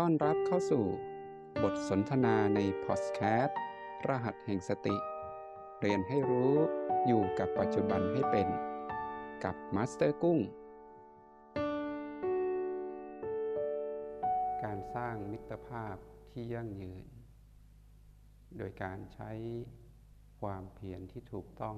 [0.00, 0.84] ต้อนรับเข้าสู่
[1.62, 3.58] บทสนทนาในพอดแคสต์
[4.08, 4.96] รหัสแห่งสติ
[5.80, 6.54] เรียนให้รู้
[7.06, 8.48] อยู่กับปัจจุบันให้เป็น
[9.44, 10.38] กับมาสเตอร์กุ้ง
[14.64, 15.96] การสร้างมิตรภาพ
[16.32, 17.06] ที่ยั่งยืน
[18.56, 19.30] โดยการใช้
[20.40, 21.76] ความเพียรที่ถูกต้อง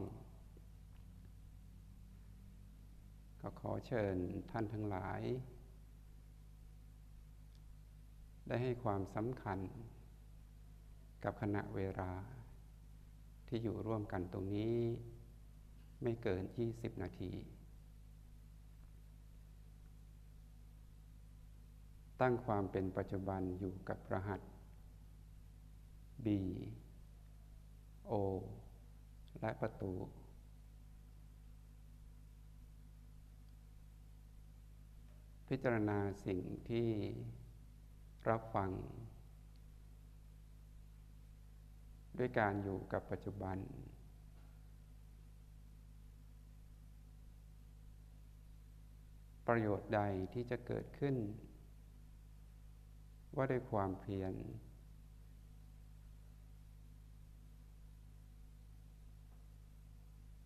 [3.40, 4.16] ก็ขอเชิญ
[4.50, 5.22] ท่านทั้งหลาย
[8.48, 9.58] ได้ให้ความสำคัญ
[11.24, 12.12] กับขณะเวลา
[13.48, 14.76] ที่อยู่ร่วมกันตรงนี้
[16.02, 17.32] ไม่เกิน 20 นาที
[22.20, 24.40] ตั้งความเป็นปัจจุบันอยู่กับรหัส
[26.24, 26.26] B
[28.10, 28.12] O
[29.40, 29.92] และประตู
[35.48, 36.88] พิจารณาสิ่งที่
[38.30, 38.70] รับฟัง
[42.18, 43.58] ด้วยการอยู่กับปัจจุบัน
[49.46, 50.00] ประโยชน์ใด
[50.32, 51.16] ที่จะเกิดขึ้น
[53.36, 54.34] ว่าด้วยความเพียร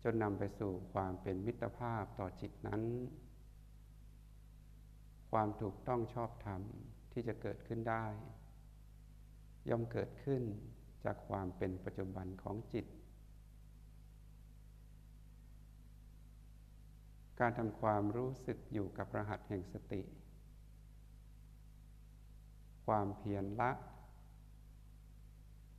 [0.03, 2.81] จนนำไปสู่ความเป็นมิตรภาพต่อจิตนั้น
[5.31, 6.61] ความถูกต้องชอบธรรม
[7.13, 8.05] ที่จะเกิดขึ้นได้
[9.69, 10.41] ย่อมเกิดขึ้น
[11.05, 12.85] จากความเป็นปัจจุบันของจิต
[17.39, 20.01] การทำความรู้สึกอยู่กับรหัสแห่งสติ
[22.85, 23.71] ความเพียรละ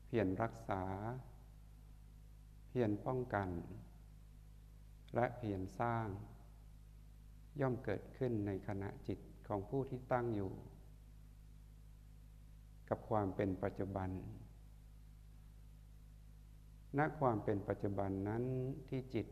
[0.06, 0.82] เพียรรักษา
[2.68, 3.48] เพียรป้องกัน
[5.14, 6.06] และเพียรสร้าง
[7.60, 9.18] ย่อมเกิดขึ้นในขณะจิต
[9.48, 10.52] ของผู้ที่ตั้งอยู่
[12.88, 14.10] กับความเป็นปัจจุบัน
[16.98, 18.44] ณ ความเป็นปัจจุบันนั้น
[18.88, 19.26] ที่จิต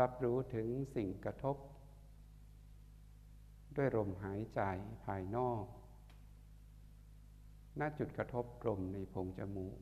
[0.00, 1.56] รับรู้ถึงสิ่งกระทบ
[3.76, 4.60] ด้วยลมหายใจ
[5.04, 5.64] ภายนอก
[7.80, 9.78] ณ จุดกระทบลมในโพรงจมูก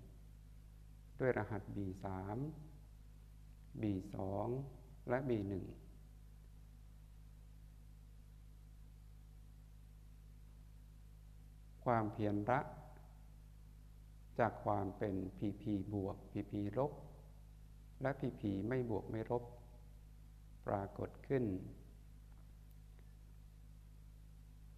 [1.21, 2.07] ด้วยรหัส B3
[3.83, 4.17] B2
[5.09, 5.53] และ B1
[11.93, 12.61] ความเพียรละ
[14.39, 16.93] จากความเป็นพีพีบวกพีพีลบ
[18.03, 19.45] และพีพีไม่บวกไม่ลบ
[20.67, 21.45] ปรากฏขึ้น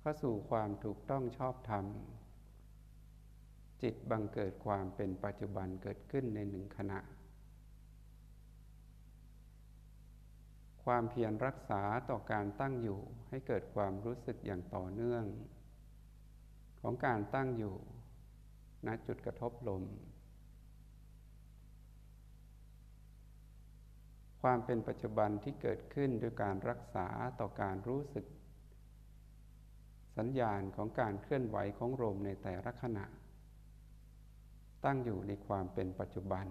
[0.01, 1.85] เข้าสู่ความถูกต้องชอบธรรม
[3.83, 6.99] จิตบังเกิดความเป็นปัจจุบันเกิดขึ้นในหนึ่งขณะ
[10.85, 15.25] ความเพียรรักษาต่อการตั้งอยู่ให้เกิดความรู้สึกอย่างต่อเนื่อง
[16.81, 17.77] ของการตั้งอยู่
[18.87, 19.83] ณจุดกระทบลม
[24.43, 27.07] ความเป็นปัจจุบันที่เกิดขึ้นด้วยการรักษา
[27.41, 28.27] ต่อการรู้สึก
[30.17, 33.07] สัญญาณของการเคลื่อนไหวของลมในแต่ละขณะ
[34.85, 36.47] ตั้งอยู่ในความเป็นปัจจุบัน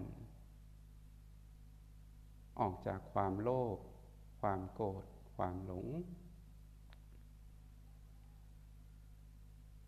[2.60, 3.78] ออกจากความโลภ
[4.40, 5.04] ความโกรธ
[5.36, 5.86] ความหลง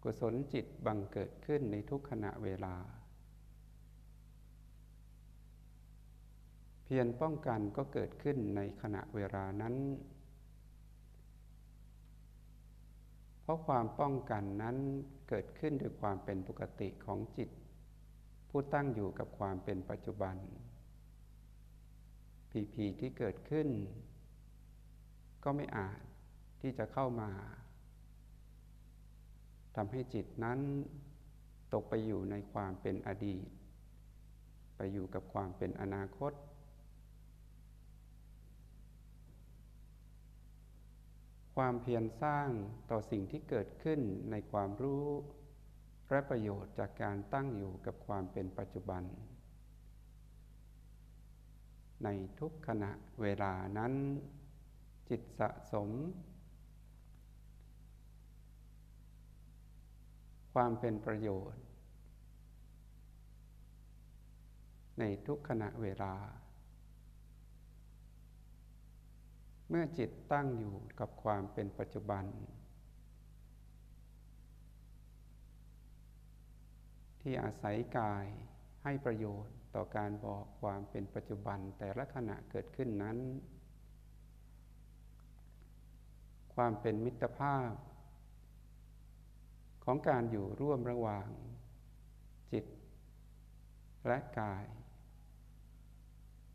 [0.03, 2.75] กุศลจิตบังเกิดขึ้นในทุกขณะเวลา
[6.83, 9.75] เพียรป้องกันก็เกิดขึ้นในขณะเวลานั้น
[13.43, 14.77] เพราะความป้องกันนั้น
[15.29, 17.51] เกิดขึ้นด้วยความเป็นปกติของจิต
[18.49, 20.37] ผู้ตั้งอยู่กับความเป็นปัจจุบัน
[22.51, 23.69] ผีผีที่เกิดขึ้น
[25.45, 26.01] ก็ไม่อาจ
[26.61, 27.31] ที่จะเข้ามา
[29.77, 30.61] ทำให้จิตนั้น
[31.73, 33.47] ตกไปอยู่ในความเป็นอดีต
[34.77, 36.33] ไปอยู่กับความเป็นอนาคต
[41.57, 42.49] ความเพียรสร้าง
[42.91, 45.07] ต่อสิ่งที่เกิดขึ้นในความรู้
[46.09, 49.03] และประโยชน์จากการตั้งอยู่กับความเป็นปัจจุบัน
[52.05, 52.09] ใน
[52.41, 52.91] ทุกขณะ
[53.21, 53.93] เวลานั้น
[55.09, 55.89] จิตสะสม
[60.53, 61.63] ความเป็นประโยชน์
[64.99, 66.15] ในทุกขณะเวลา
[69.69, 72.25] เมื่อจิตตั้งอยู่กับความเป็นปัจจุบัน
[77.21, 78.27] ที่อาศัยกาย
[78.83, 83.19] ให้ประโยชน์ต่อการบอกความเป็นปัจจุบันแต่ละขณะเกิดขึ้นนั้น
[86.55, 87.71] ความเป็นมิตรภาพ
[89.85, 91.27] ของการอยู่ร่วมระหว่าง
[92.53, 92.65] จิต
[94.07, 94.65] และกาย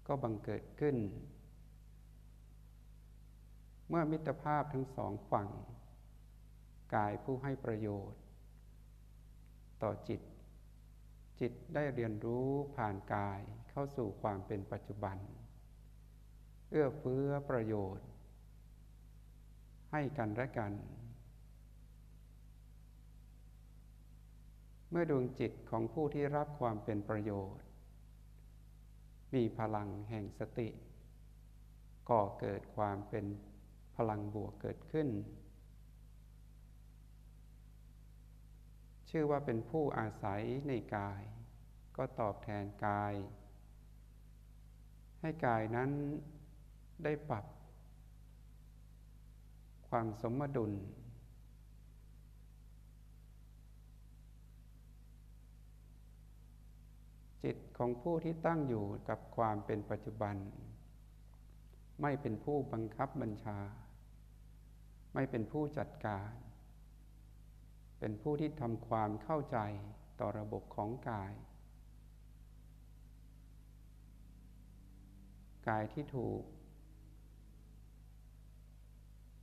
[0.07, 0.95] ก็บังเกิดขึ้น
[3.89, 5.49] เมื่อมิตรภาพทั้งสองฝั่ง
[6.95, 8.21] กายผู้ให้ประโยชน์
[9.83, 10.21] ต่อจิต
[11.39, 13.39] จิตได้เรียนรู้ผ่านกาย
[13.69, 15.17] เข้าสู่ความเป็นปัจจุบัน
[16.69, 18.07] เอื้อเฟื้อประโยชน์
[19.91, 20.71] ให้กันและกัน
[24.99, 27.65] มื่อดวงจิตของผู้ที่รับความเป็นประโยชน์
[29.33, 30.69] มีพลังแห่งสติ
[32.09, 33.25] ก่อเกิดความเป็น
[33.95, 35.07] พลังบวกเกิดขึ้น
[39.09, 41.21] ชื่อว่าเป็นผู้อาศัยในกาย
[41.97, 43.13] ก็ตอบแทนกาย
[45.21, 45.89] ให้กายนั้น
[47.03, 47.45] ได้ปรับ
[49.89, 50.73] ความสมดุล
[57.43, 60.35] จิตของผู้ที่ตั้งอยู่กับความเป็นปัจจุบัน
[62.01, 63.59] ไม่เป็นผู้บังคับบัญชา
[65.13, 66.29] ไม่เป็นผู้จัดการ
[67.99, 69.57] เป็นผู้ที่ทำความเข้าใจ
[70.19, 71.33] ต่อระบบของกาย
[75.67, 76.41] กายที่ถูก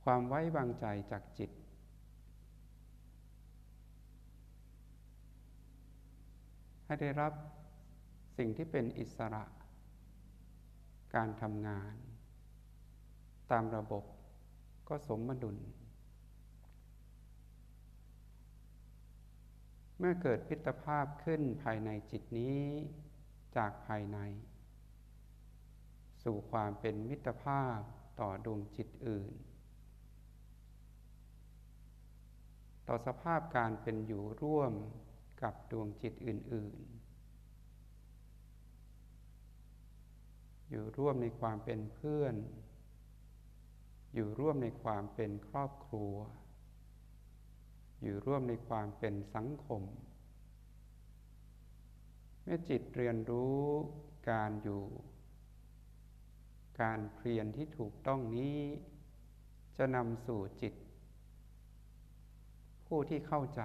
[0.03, 1.51] ความไว้วางใจจากจิต
[6.85, 7.33] ให้ได้รับ
[8.37, 9.43] สิ่งที่เป็นอิสระ
[11.15, 11.93] การทำงาน
[13.51, 14.03] ตามระบบ
[14.87, 15.57] ก็สมดุล
[19.97, 22.61] เมื่อเกิดพิตภาพขึ้นภายในจิตนี้
[23.57, 24.17] จากภายใน
[26.23, 27.79] สู่ความเป็นมิตรภาพ
[28.19, 29.33] ต่อดวงจิตอื่น
[32.87, 34.73] ต่อสภาพการเป็นอยู่ร่วม
[35.41, 36.94] กับดวงจิตอื่น ๆ
[40.69, 42.35] อยู่ร่วมในความเป็นเพื่อน
[44.13, 46.15] อยู่ร่วมในความเป็นครอบครัว
[48.03, 49.81] อยู่ร่วมในความเป็นสังคม
[52.41, 53.61] เมื่อจิตเรียนรู้
[54.29, 54.83] การอยู่
[56.81, 58.59] การเพียรที่ถูกต้องนี้
[59.77, 60.73] จะนำสู่จิต
[62.87, 63.61] ผู้ที่เข้าใจ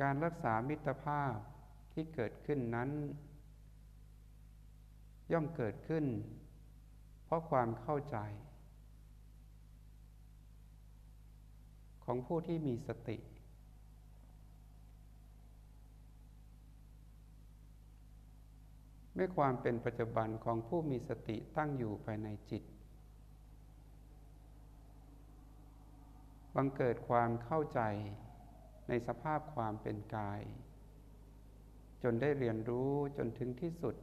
[0.00, 1.34] การรักษามิตรภาพ
[1.92, 2.90] ที่เกิดขึ้นนั้น
[5.32, 6.04] ย่อมเกิดขึ้น
[7.24, 8.16] เพราะความเข้าใจ
[12.04, 13.16] ของผู้ที่มีสติ
[19.14, 22.62] เมื่อความเป็นปัจจุบันของผู้มีสติตั้งอยู่ภายในจิต
[26.54, 27.80] บังเกิดความเข้าใจ
[28.92, 30.40] ในสภาพความเป็นกาย
[32.02, 33.96] จนได้เรียนรู้จนถึงที่สุด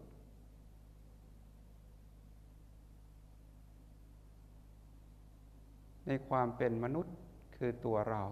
[6.07, 7.15] ในความเป็นมนุษย์
[7.57, 8.23] คือตัวเรา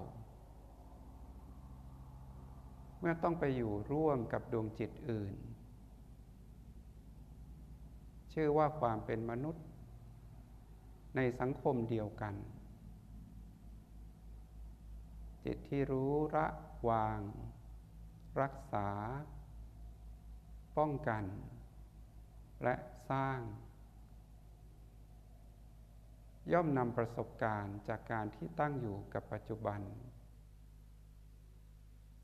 [3.00, 5.36] เมื่อต้องไปอยู่ร่วมกับดวงจิตอื่น
[8.34, 9.66] ชื่อว่าความเป็นมนุษย์
[11.16, 12.36] ในสังคมเดียวกัน
[15.46, 16.48] จิตที่รู้ระ
[16.90, 17.20] วาง
[18.42, 18.88] รักษา
[20.78, 21.24] ป้องกัน
[22.64, 22.76] และ
[23.10, 23.40] สร้าง
[26.54, 29.82] ย่อมนำประสบการณ์จากการที่ตั้งอยู่กับปัจจุบัน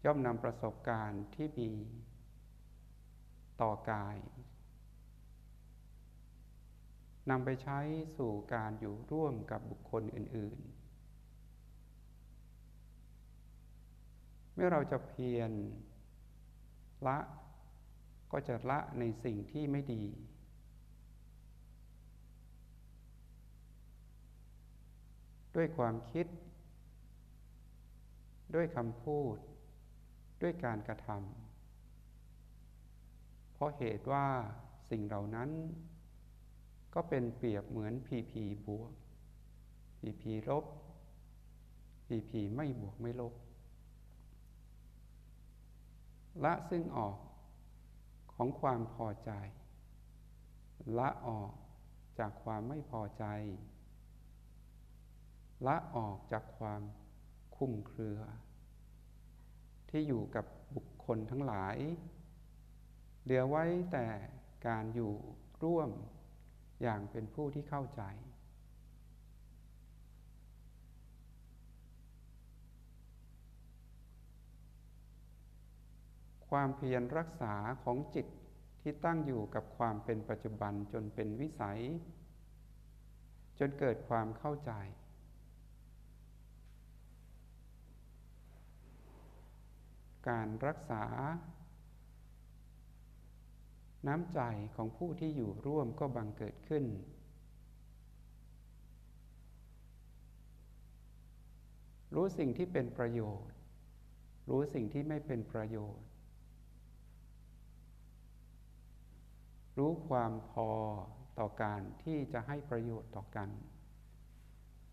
[0.06, 1.72] ย่อมนำประสบการณ์ที่มี
[3.62, 4.18] ต่อกาย
[7.30, 7.80] นำไปใช้
[8.18, 10.82] สู่การอยู่ร่วมกับบุคคลอื่น ๆ
[14.54, 15.52] เมื่อเราจะเพียร
[17.08, 17.18] ละ
[18.32, 20.04] ก็จะละในสิ่งที่ไม่ดี
[25.56, 26.28] ด้วยความคิด
[28.56, 29.36] ด้วยคำพูด
[30.42, 34.28] ด้วยการกระทำเพราะเหตุว่า
[34.90, 35.50] สิ่งเหล่านั้น
[36.94, 38.92] ก็เป็นเปรียบเหมือนพีพีบวก
[40.00, 40.66] พีพีลบ
[42.08, 43.34] พีพีไม่บวกไม่ลบ
[46.44, 47.18] ละซึ่งออก
[48.34, 49.32] ของความพอใจ
[50.98, 51.52] ละออก
[52.20, 53.26] จากความไม่พอใจ
[55.68, 56.82] ละออกจากความ
[57.56, 58.20] คุ้มเครือ
[59.90, 60.46] ที่อยู่กับ
[60.76, 61.78] บุคคลทั้งหลาย
[63.24, 64.06] เหลือไว้แต่
[64.68, 65.14] การอยู่
[65.64, 65.90] ร่วม
[66.82, 68.04] อย่างเป็นผู้ที่เข้าใจ
[76.52, 77.54] ความเพียรรักษา
[77.84, 78.28] ของจิต
[78.82, 81.80] ที่ตั้งอยู่กับความเป็นปัจจุบันจนเป็นวิสัย
[83.60, 84.72] จนเกิดความเข้าใจ
[90.30, 91.04] การรักษา
[94.08, 94.40] น้ำใจ
[94.76, 96.86] ของผู้ที่อยู่ร่วมก็บังเกิดขึ้น
[102.16, 103.54] รู้สิ่งที่เป็นประโยชน์
[104.50, 106.11] รู้สิ่งที่ไม่เป็นประโยชน์
[109.78, 110.70] รู้ความพอ
[111.40, 113.50] ต่อการที่จะให้ประโยชน์ต่อกัน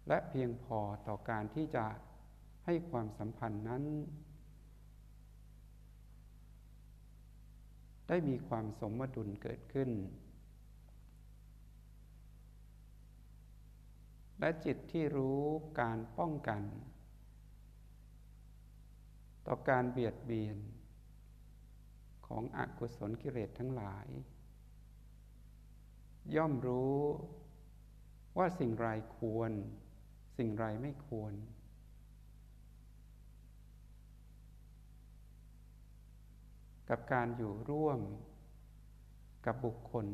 [0.09, 1.87] และเพียงพอต่อการที่จะ
[2.65, 3.85] ให้ความสัมพันธ์นั้น
[8.09, 9.91] ได้มีความสมดุลเกิดขึ้น
[14.41, 15.43] และจิตที่รู้
[15.81, 16.63] การป้องกัน
[19.47, 20.57] ต่อการเบียดเบียน
[22.27, 24.07] ของอกุศลกิเลสทั้งหลาย
[26.37, 26.99] ย่อมรู้
[28.37, 29.53] ว่าสิ่งไรควร
[30.39, 31.33] สิ่งไรไม่ควร
[36.89, 38.01] กับการอยู่ร่วม
[39.47, 40.07] กับบุคคล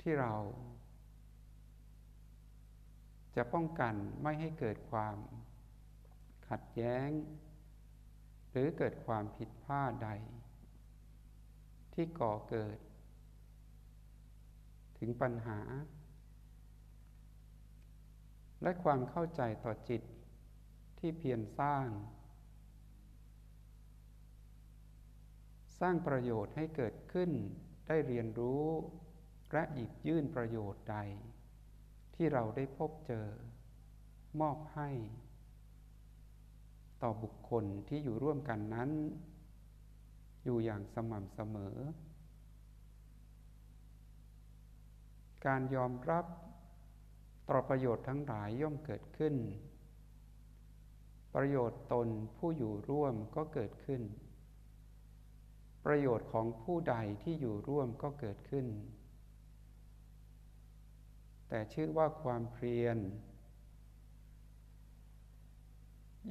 [0.00, 0.34] ที่เรา
[3.36, 5.16] จะป้องกันไม่ให้เกิดความ
[6.48, 7.08] ขัดแย้ง
[8.50, 10.08] หรือเกิดความผิดพลาดใด
[11.94, 12.78] ที่ก่อเกิด
[14.98, 15.58] ถึงปัญหา
[18.62, 20.02] และความเข้าใจต่อจิต
[20.98, 21.88] ที่เพียรสร้าง
[25.80, 27.30] สร้างประโยชน์ให้เกิดขึ้น
[27.86, 28.64] ได้เรียนรู้
[29.52, 30.96] และหยิบยื่นประโยชน์ใด
[32.14, 33.26] ที่เราได้พบเจอ
[34.40, 34.90] มอบให้
[37.02, 38.90] ต่อบุคคลที่อยู่ร่วมกันนั้น
[40.44, 41.76] อยู่อย่างสม่ำเสมอ
[45.46, 46.26] การยอมรับ
[47.48, 49.34] ต่อประโยชน์ทั้งหลายย่อมเกิดขึ้น
[51.34, 54.02] ประโยชน์ตนผู้อยู่ร่วมก็เกิดขึ้น
[55.84, 58.66] ประโยชน์ของผู้ใดที่อยู่ร่วมก็เกิดขึ้น
[61.48, 62.98] แต่ชื่อว่าความเพียร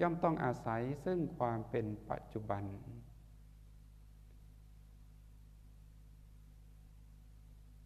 [0.01, 2.63] ย่อมต้องอาศัยซึ่งความเป็นปัจจุบัน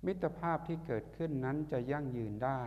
[0.05, 2.63] มิตรภาพที่เกิดขึ้นนั้นจะยั่งยืนได้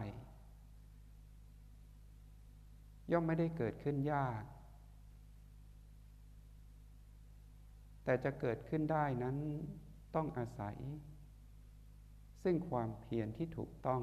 [3.13, 4.43] ย่อมไม่ได้เกิดขึ้นยาก
[8.05, 9.37] แต่จะเกิดขึ้นได้นั้น
[10.15, 10.77] ต้องอาศัย
[12.43, 14.03] ซึ่งความเพียรที่ถูกต้อง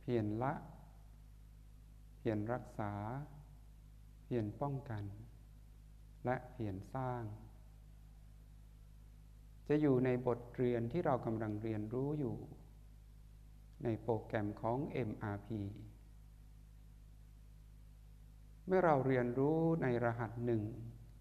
[0.00, 0.54] เพียรละ
[2.18, 2.92] เพียรรักษา
[4.24, 5.04] เพียรป้องกัน
[6.24, 7.22] และเพียรสร้าง
[9.68, 12.36] จะอยู่ในบทเรียนที่เรากำลังเรียนรู้อยู่
[13.84, 14.78] ในโปรแกรมของ
[15.08, 15.48] MRP
[18.66, 20.62] เมื่อเราเรียนรู้ในรหัสหนึ่ง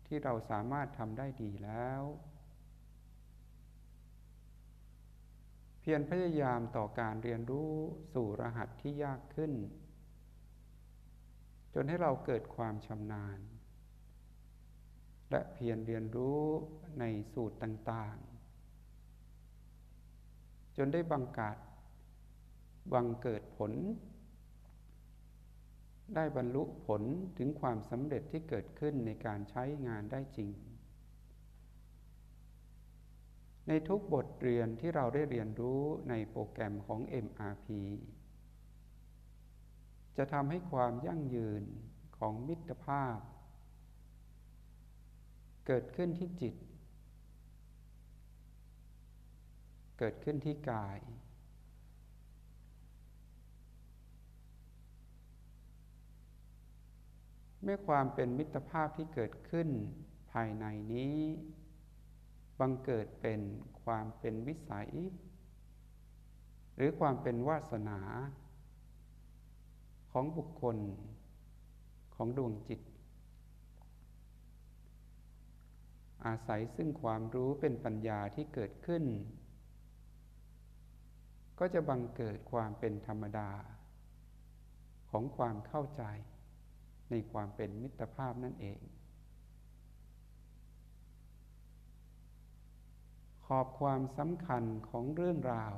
[0.08, 2.04] ที่เราสามารถทำได้ดีแล้ว
[5.80, 7.72] เพียรพยายามต่อการเรียนรู้
[8.14, 9.52] สู่รหัสที่ยากขึ้น
[11.74, 13.40] จนให้เราเกิดความชำนาญ
[15.30, 16.42] และเพียรเรียนรู้
[17.00, 18.18] ในสูตรต่าง
[20.78, 21.58] จนได้บังกาด
[22.94, 23.72] บังเกิดผล
[26.16, 27.02] ได้บรรลุผล
[27.38, 30.50] ถึงความสำเร็จที่เกิดขึ้นในการใช้งานได้จริง
[33.68, 37.68] ในทุกบทเรียนที่เราได้เรียนรู้ในโปรแกรมของ MRP
[40.18, 41.64] จะทำให้ความยั่งยืน
[42.18, 43.18] ของมิตรภาพ
[45.68, 46.56] เกิดขึ้นที่จิต
[50.00, 51.00] เกิดขึ้นที่กาย
[57.64, 59.70] เมื่อความเป็นมิตรภาพที่เกิดขึ้น
[60.32, 61.18] ภายในนี้
[62.60, 63.42] บังเกิดเป็น
[63.84, 64.92] ความเป็นวิสัย
[66.76, 68.00] หรือความเป็นวาสนา
[70.12, 70.78] ของบุคคล
[72.16, 72.82] ของดวงจิต
[76.26, 79.04] อาศัยซึ่งความรู้เป็นปัญญาที่เกิดขึ้น
[81.60, 83.50] ก็จะบังเกิดความเป็นธรรมดา
[85.12, 86.04] ของความเข้าใจ
[87.10, 88.82] ในความเป็นมิตรภาพนั่นเอง
[93.46, 95.76] ขอบความสำคัญของเรื่องราว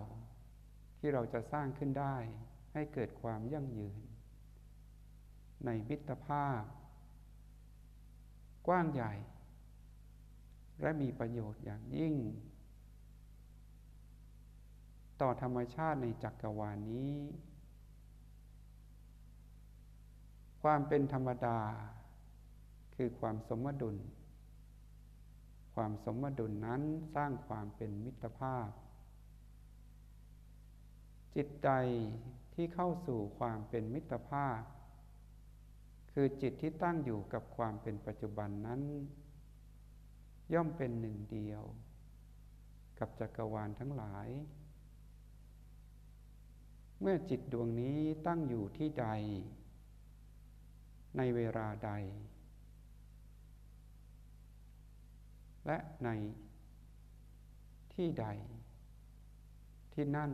[0.97, 2.15] ที่เราจะสร้างขึ้นได้
[2.73, 3.97] ให้เกิดความยั่งยืน
[5.65, 6.61] ในมิตรภาพ
[8.67, 9.13] กว้างใหญ่
[10.81, 12.15] และมีประโยชน์อย่างยิ่ง
[15.21, 17.13] ต่อธรรมชาติในจักรวาลนี้
[20.61, 21.59] ความเป็นธรรมดา
[22.95, 23.97] คือความสมดุล
[25.75, 26.81] ความสมดุลนั้น
[27.15, 28.69] สร้างความเป็นมิตรภาพ
[31.35, 31.69] จิตใจ
[32.53, 34.61] ที่เข้าสู่ความเป็นมิตรภาพ
[36.11, 38.81] คือจิตที่ตั้งอยู่กับความเป็นปัจจุบันนั้น
[40.53, 41.63] ย่อมเป็นหนึ่งเดียว
[42.99, 44.27] กับจักรวาลทั้งหลาย
[47.09, 49.07] มื่อจิตดวงนี้ตั้งอยู่ที่ใด
[51.17, 51.91] ในเวลาใด
[55.67, 56.09] และใน
[57.93, 58.27] ที่ใด
[59.93, 60.31] ที่นั่น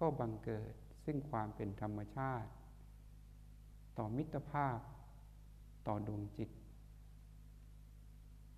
[0.00, 0.74] ก็บังเกิด
[1.04, 2.50] ซึ่งความเป็นธรรมชาติ
[3.98, 4.78] ต่อมิตรภาพ
[5.86, 6.50] ต่อดวงจิต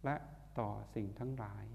[0.04, 0.16] และ
[0.58, 1.66] ต่อสิ่งทั้งหลาย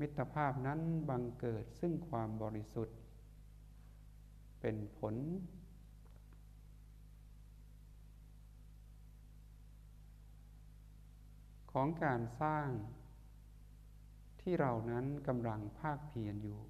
[0.00, 2.96] มิตรภาพนั้นบังเกิดซึ่งความบริสุทธิ์
[4.60, 5.14] เป็นผล
[11.72, 12.68] ของการสร้าง
[14.40, 16.60] ที่เรานั้นกำลังภาคเพียรอยู่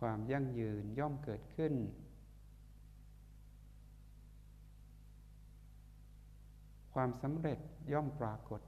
[0.00, 1.74] ความยั่งยืนย่อมเกิดขึ้น
[6.94, 7.58] ความสำเร็จ
[7.92, 8.60] ย่อมปรากฏ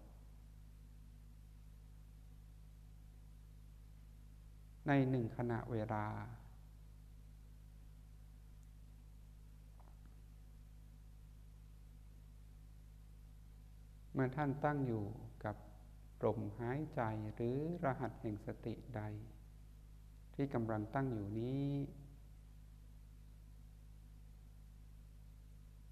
[4.86, 6.06] ในหนึ่งขณะเวลา
[14.12, 15.04] เมื่อท่านตั้งอยู่
[15.44, 15.56] กับ
[16.24, 17.00] ลมหายใจ
[17.34, 19.02] หรือรหัสแห่งสติใด
[20.34, 21.70] ที่กำลังตั้งอยู่นี้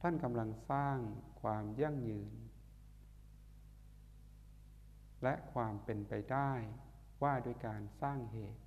[0.00, 0.98] ท่านกำลังสร้าง
[1.40, 2.32] ความยั่งยืน
[5.22, 6.52] และความเป็นไปได้
[7.22, 8.63] ว่าด้วยการสร้างเหตุ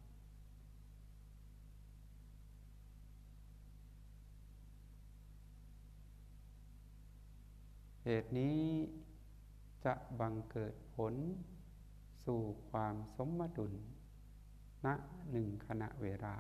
[8.10, 8.60] เหตุนี้
[9.86, 11.14] จะบังเกิดผล
[12.26, 13.74] สู่ความสมดุล
[14.86, 14.88] ณ
[15.32, 16.36] หนึ่งขณะเวลา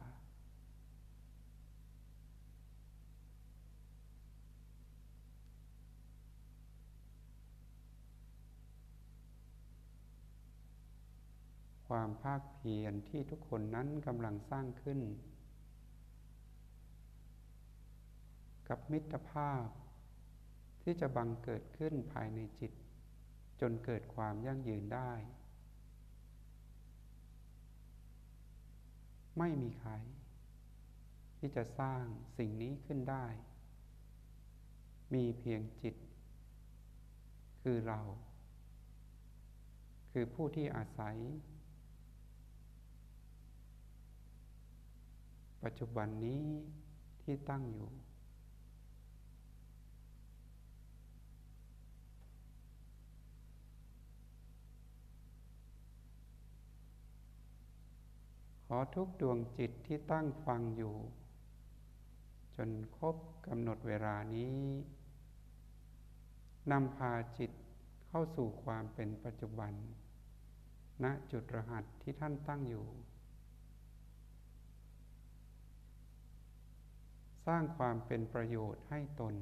[11.87, 14.99] ความภาคเพียรที่ทุกคนนั้นกำลังสร้างขึ้น
[18.69, 19.67] กับมิตรภาพ
[20.89, 22.71] ที่จะบังเกิดขึ้นภายในจิต
[23.61, 25.11] จนเกิดความยั่งยืนได้
[29.37, 29.91] ไม่มีใคร
[31.37, 32.03] ที่จะสร้าง
[32.37, 33.25] สิ่งนี้ขึ้นได้
[35.13, 35.95] มีเพียงจิต
[37.61, 38.01] คือเรา
[40.11, 41.17] คือผู้ที่อาศัย
[45.63, 46.43] ปัจจุบันนี้
[47.21, 47.89] ที่ตั้งอยู่
[58.69, 60.95] ขอทุกดวงจิตที่ตั้งฟังอยู่
[62.55, 63.15] จนครบ
[63.47, 64.57] กำหนดเวลานี้
[66.71, 67.51] นำพาจิต
[68.07, 69.73] เข้าสู่ความเป็นปัจจุบัน
[71.03, 72.85] ณจุดรหัสที่ท่านตั้งอยู่
[77.45, 79.35] สร้างความเป็นประโยชน์ให้ตน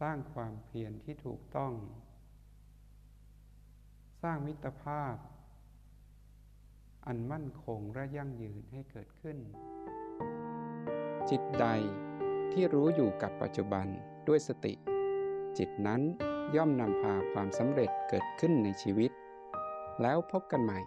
[0.00, 1.72] สร้างความเพียรที่ถูกต้อง
[4.22, 5.14] สร้างมิตรภาพ
[7.06, 9.36] อันมั่นคงและยั่งยืนให้เกิดขึ้น
[11.30, 11.66] จิตใด
[12.52, 13.86] ที่รู้อยู่กับปัจจุบัน
[14.28, 14.74] ด้วยสติ
[15.58, 16.00] จิตนั้น
[16.56, 19.10] ย่อมนำพาความสำเร็จเกิดขึ้นในชีวิต
[20.02, 20.80] แล้วพบกันใหม่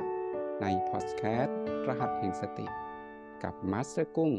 [0.62, 2.68] ในพอดแคสต์รหัสแห่งสติ
[3.44, 4.32] กับมาสเตอร์กุ้ง